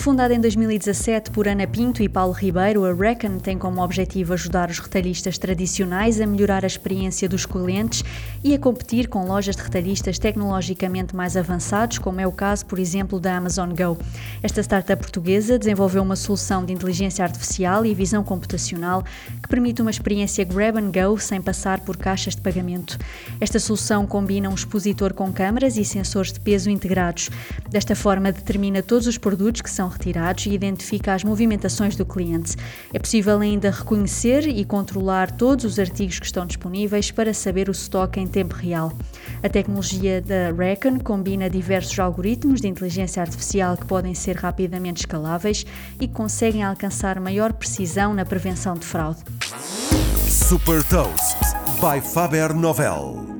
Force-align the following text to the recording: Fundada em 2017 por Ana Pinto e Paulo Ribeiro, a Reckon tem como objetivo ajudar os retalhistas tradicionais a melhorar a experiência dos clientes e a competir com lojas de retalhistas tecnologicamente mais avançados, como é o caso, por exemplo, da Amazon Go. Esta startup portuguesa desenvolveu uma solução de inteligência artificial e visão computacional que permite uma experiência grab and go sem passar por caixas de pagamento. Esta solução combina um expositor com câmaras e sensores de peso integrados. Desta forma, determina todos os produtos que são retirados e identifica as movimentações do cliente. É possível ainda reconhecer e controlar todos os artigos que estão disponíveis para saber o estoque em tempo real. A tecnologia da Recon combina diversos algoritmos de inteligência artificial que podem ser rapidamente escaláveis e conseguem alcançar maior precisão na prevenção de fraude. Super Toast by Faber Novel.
Fundada 0.00 0.32
em 0.32 0.40
2017 0.40 1.30
por 1.30 1.46
Ana 1.46 1.66
Pinto 1.66 2.02
e 2.02 2.08
Paulo 2.08 2.32
Ribeiro, 2.32 2.86
a 2.86 2.94
Reckon 2.94 3.38
tem 3.38 3.58
como 3.58 3.84
objetivo 3.84 4.32
ajudar 4.32 4.70
os 4.70 4.78
retalhistas 4.78 5.36
tradicionais 5.36 6.18
a 6.22 6.26
melhorar 6.26 6.64
a 6.64 6.66
experiência 6.66 7.28
dos 7.28 7.44
clientes 7.44 8.02
e 8.42 8.54
a 8.54 8.58
competir 8.58 9.08
com 9.08 9.26
lojas 9.26 9.54
de 9.54 9.62
retalhistas 9.62 10.18
tecnologicamente 10.18 11.14
mais 11.14 11.36
avançados, 11.36 11.98
como 11.98 12.18
é 12.18 12.26
o 12.26 12.32
caso, 12.32 12.64
por 12.64 12.78
exemplo, 12.78 13.20
da 13.20 13.36
Amazon 13.36 13.68
Go. 13.74 13.98
Esta 14.42 14.62
startup 14.62 15.02
portuguesa 15.02 15.58
desenvolveu 15.58 16.02
uma 16.02 16.16
solução 16.16 16.64
de 16.64 16.72
inteligência 16.72 17.22
artificial 17.22 17.84
e 17.84 17.92
visão 17.92 18.24
computacional 18.24 19.04
que 19.42 19.50
permite 19.50 19.82
uma 19.82 19.90
experiência 19.90 20.46
grab 20.46 20.78
and 20.78 20.92
go 20.92 21.18
sem 21.18 21.42
passar 21.42 21.78
por 21.80 21.98
caixas 21.98 22.34
de 22.34 22.40
pagamento. 22.40 22.96
Esta 23.38 23.58
solução 23.58 24.06
combina 24.06 24.48
um 24.48 24.54
expositor 24.54 25.12
com 25.12 25.30
câmaras 25.30 25.76
e 25.76 25.84
sensores 25.84 26.32
de 26.32 26.40
peso 26.40 26.70
integrados. 26.70 27.28
Desta 27.68 27.94
forma, 27.94 28.32
determina 28.32 28.82
todos 28.82 29.06
os 29.06 29.18
produtos 29.18 29.60
que 29.60 29.68
são 29.68 29.89
retirados 29.90 30.46
e 30.46 30.50
identifica 30.50 31.14
as 31.14 31.24
movimentações 31.24 31.96
do 31.96 32.06
cliente. 32.06 32.56
É 32.92 32.98
possível 32.98 33.38
ainda 33.40 33.70
reconhecer 33.70 34.48
e 34.48 34.64
controlar 34.64 35.30
todos 35.30 35.64
os 35.64 35.78
artigos 35.78 36.18
que 36.18 36.26
estão 36.26 36.46
disponíveis 36.46 37.10
para 37.10 37.34
saber 37.34 37.68
o 37.68 37.72
estoque 37.72 38.20
em 38.20 38.26
tempo 38.26 38.54
real. 38.54 38.92
A 39.42 39.48
tecnologia 39.48 40.20
da 40.20 40.52
Recon 40.52 40.98
combina 40.98 41.50
diversos 41.50 41.98
algoritmos 41.98 42.60
de 42.60 42.68
inteligência 42.68 43.22
artificial 43.22 43.76
que 43.76 43.86
podem 43.86 44.14
ser 44.14 44.36
rapidamente 44.36 45.00
escaláveis 45.00 45.64
e 46.00 46.08
conseguem 46.08 46.62
alcançar 46.62 47.20
maior 47.20 47.52
precisão 47.52 48.14
na 48.14 48.24
prevenção 48.24 48.74
de 48.74 48.86
fraude. 48.86 49.20
Super 50.28 50.82
Toast 50.84 51.38
by 51.80 52.00
Faber 52.00 52.54
Novel. 52.54 53.39